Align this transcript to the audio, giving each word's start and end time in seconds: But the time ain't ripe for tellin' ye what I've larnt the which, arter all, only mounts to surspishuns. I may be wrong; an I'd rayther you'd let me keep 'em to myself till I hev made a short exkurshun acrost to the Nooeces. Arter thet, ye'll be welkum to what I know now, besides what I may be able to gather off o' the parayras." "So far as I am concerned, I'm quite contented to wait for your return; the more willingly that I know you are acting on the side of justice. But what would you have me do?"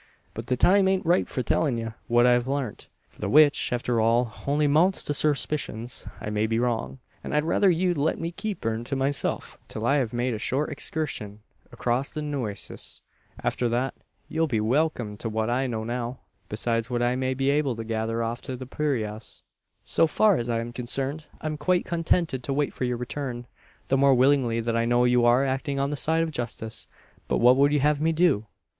But 0.33 0.47
the 0.47 0.57
time 0.57 0.87
ain't 0.87 1.05
ripe 1.05 1.27
for 1.27 1.43
tellin' 1.43 1.77
ye 1.77 1.89
what 2.07 2.25
I've 2.25 2.47
larnt 2.47 2.87
the 3.19 3.29
which, 3.29 3.71
arter 3.71 4.01
all, 4.01 4.33
only 4.47 4.65
mounts 4.65 5.03
to 5.03 5.13
surspishuns. 5.13 6.07
I 6.19 6.31
may 6.31 6.47
be 6.47 6.57
wrong; 6.57 6.97
an 7.23 7.33
I'd 7.33 7.43
rayther 7.43 7.69
you'd 7.69 7.99
let 7.99 8.19
me 8.19 8.31
keep 8.31 8.65
'em 8.65 8.83
to 8.85 8.95
myself 8.95 9.59
till 9.67 9.85
I 9.85 9.97
hev 9.97 10.11
made 10.11 10.33
a 10.33 10.39
short 10.39 10.71
exkurshun 10.71 11.41
acrost 11.71 12.15
to 12.15 12.21
the 12.21 12.25
Nooeces. 12.25 13.03
Arter 13.43 13.69
thet, 13.69 13.93
ye'll 14.27 14.47
be 14.47 14.59
welkum 14.59 15.17
to 15.17 15.29
what 15.29 15.51
I 15.51 15.67
know 15.67 15.83
now, 15.83 16.21
besides 16.49 16.89
what 16.89 17.03
I 17.03 17.15
may 17.15 17.35
be 17.35 17.51
able 17.51 17.75
to 17.75 17.83
gather 17.83 18.23
off 18.23 18.49
o' 18.49 18.55
the 18.55 18.65
parayras." 18.65 19.43
"So 19.83 20.07
far 20.07 20.35
as 20.35 20.49
I 20.49 20.61
am 20.61 20.71
concerned, 20.73 21.27
I'm 21.41 21.57
quite 21.57 21.85
contented 21.85 22.41
to 22.45 22.53
wait 22.53 22.73
for 22.73 22.85
your 22.85 22.97
return; 22.97 23.45
the 23.89 23.97
more 23.97 24.15
willingly 24.15 24.61
that 24.61 24.75
I 24.75 24.85
know 24.85 25.03
you 25.03 25.25
are 25.25 25.45
acting 25.45 25.77
on 25.79 25.91
the 25.91 25.95
side 25.95 26.23
of 26.23 26.31
justice. 26.31 26.87
But 27.27 27.37
what 27.37 27.55
would 27.57 27.71
you 27.71 27.81
have 27.81 28.01
me 28.01 28.11
do?" 28.13 28.47